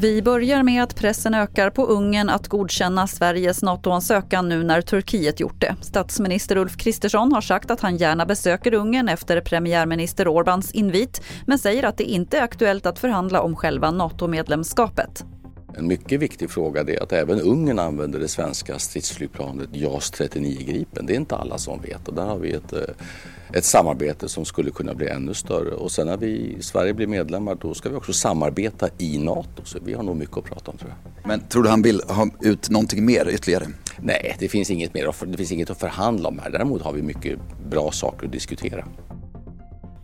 [0.00, 5.40] Vi börjar med att pressen ökar på Ungern att godkänna Sveriges NATO-ansökan nu när Turkiet
[5.40, 5.76] gjort det.
[5.80, 11.58] Statsminister Ulf Kristersson har sagt att han gärna besöker Ungern efter premiärminister Orbáns invit men
[11.58, 15.24] säger att det inte är aktuellt att förhandla om själva NATO-medlemskapet.
[15.76, 21.06] En mycket viktig fråga är att även Ungern använder det svenska stridsflygplanet JAS 39 Gripen.
[21.06, 22.80] Det är inte alla som vet och där har vi ett, eh,
[23.52, 25.70] ett samarbete som skulle kunna bli ännu större.
[25.70, 29.62] Och sen när vi i Sverige blir medlemmar då ska vi också samarbeta i NATO.
[29.64, 31.28] Så vi har nog mycket att prata om tror jag.
[31.28, 33.66] Men tror du han vill ha ut någonting mer ytterligare?
[34.02, 36.50] Nej, det finns inget mer det finns inget att förhandla om här.
[36.50, 37.38] Däremot har vi mycket
[37.70, 38.84] bra saker att diskutera.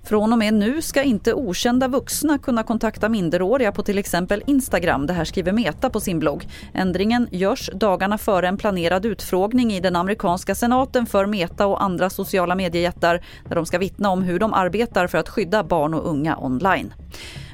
[0.06, 5.06] Från och med nu ska inte okända vuxna kunna kontakta minderåriga på till exempel Instagram.
[5.06, 6.48] Det här skriver Meta på sin blogg.
[6.74, 12.10] Ändringen görs dagarna före en planerad utfrågning i den amerikanska senaten för Meta och andra
[12.10, 16.08] sociala mediejättar där de ska vittna om hur de arbetar för att skydda barn och
[16.08, 16.92] unga online.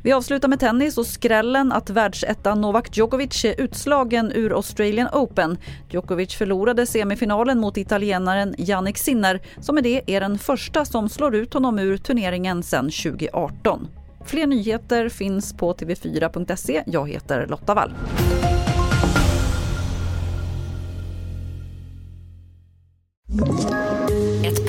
[0.04, 5.58] Vi avslutar med tennis och skrällen att världsettan Novak Djokovic är utslagen ur Australian Open.
[5.90, 11.34] Djokovic förlorade semifinalen mot italienaren Jannik Sinner som med det är den första som slår
[11.34, 13.88] ut honom ur turneringen sedan 2018.
[14.24, 16.82] Fler nyheter finns på tv4.se.
[16.86, 17.92] Jag heter Lotta Wall.